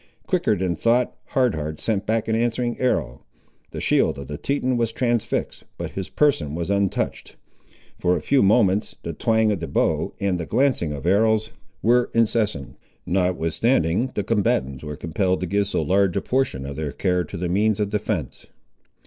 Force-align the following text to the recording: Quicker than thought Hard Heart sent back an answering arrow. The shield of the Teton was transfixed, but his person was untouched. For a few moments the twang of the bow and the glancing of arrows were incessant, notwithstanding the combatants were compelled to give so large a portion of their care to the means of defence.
Quicker 0.25 0.55
than 0.57 0.75
thought 0.75 1.15
Hard 1.25 1.53
Heart 1.53 1.79
sent 1.79 2.07
back 2.07 2.27
an 2.27 2.35
answering 2.35 2.75
arrow. 2.79 3.23
The 3.69 3.79
shield 3.79 4.17
of 4.17 4.29
the 4.29 4.37
Teton 4.39 4.75
was 4.75 4.91
transfixed, 4.91 5.63
but 5.77 5.91
his 5.91 6.09
person 6.09 6.55
was 6.55 6.71
untouched. 6.71 7.35
For 7.99 8.15
a 8.15 8.19
few 8.19 8.41
moments 8.41 8.95
the 9.03 9.13
twang 9.13 9.51
of 9.51 9.59
the 9.59 9.67
bow 9.67 10.15
and 10.19 10.39
the 10.39 10.47
glancing 10.47 10.91
of 10.91 11.05
arrows 11.05 11.51
were 11.83 12.09
incessant, 12.15 12.77
notwithstanding 13.05 14.09
the 14.15 14.23
combatants 14.23 14.83
were 14.83 14.97
compelled 14.97 15.39
to 15.41 15.45
give 15.45 15.67
so 15.67 15.83
large 15.83 16.17
a 16.17 16.21
portion 16.21 16.65
of 16.65 16.77
their 16.77 16.93
care 16.93 17.23
to 17.23 17.37
the 17.37 17.47
means 17.47 17.79
of 17.79 17.91
defence. 17.91 18.47